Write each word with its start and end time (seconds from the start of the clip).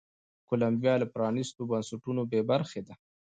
کولمبیا 0.47 0.93
له 1.01 1.07
پرانیستو 1.13 1.61
بنسټونو 1.71 2.21
بې 2.31 2.41
برخې 2.51 2.81
ده. 2.87 2.93